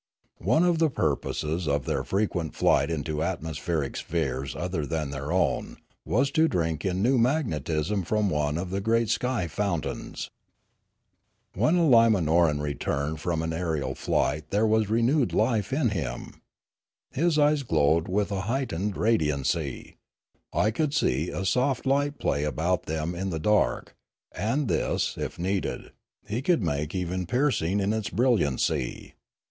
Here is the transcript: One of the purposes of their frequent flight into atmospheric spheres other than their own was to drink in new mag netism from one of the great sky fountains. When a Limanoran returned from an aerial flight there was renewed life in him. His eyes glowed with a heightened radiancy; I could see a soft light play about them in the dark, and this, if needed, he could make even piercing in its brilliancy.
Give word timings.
One 0.39 0.63
of 0.63 0.79
the 0.79 0.89
purposes 0.89 1.67
of 1.67 1.85
their 1.85 2.03
frequent 2.03 2.55
flight 2.55 2.89
into 2.89 3.21
atmospheric 3.21 3.95
spheres 3.95 4.55
other 4.55 4.83
than 4.87 5.11
their 5.11 5.31
own 5.31 5.77
was 6.07 6.31
to 6.31 6.47
drink 6.47 6.83
in 6.83 7.03
new 7.03 7.19
mag 7.19 7.45
netism 7.45 8.03
from 8.03 8.27
one 8.27 8.57
of 8.57 8.71
the 8.71 8.81
great 8.81 9.09
sky 9.09 9.47
fountains. 9.47 10.31
When 11.53 11.77
a 11.77 11.83
Limanoran 11.87 12.61
returned 12.61 13.19
from 13.19 13.43
an 13.43 13.53
aerial 13.53 13.93
flight 13.93 14.49
there 14.49 14.65
was 14.65 14.89
renewed 14.89 15.33
life 15.33 15.71
in 15.71 15.89
him. 15.89 16.41
His 17.11 17.37
eyes 17.37 17.61
glowed 17.61 18.07
with 18.07 18.31
a 18.31 18.41
heightened 18.41 18.97
radiancy; 18.97 19.97
I 20.51 20.71
could 20.71 20.95
see 20.95 21.29
a 21.29 21.45
soft 21.45 21.85
light 21.85 22.17
play 22.17 22.43
about 22.43 22.87
them 22.87 23.13
in 23.13 23.29
the 23.29 23.37
dark, 23.39 23.93
and 24.31 24.67
this, 24.67 25.15
if 25.15 25.37
needed, 25.37 25.91
he 26.27 26.41
could 26.41 26.63
make 26.63 26.95
even 26.95 27.27
piercing 27.27 27.79
in 27.79 27.93
its 27.93 28.09
brilliancy. 28.09 29.13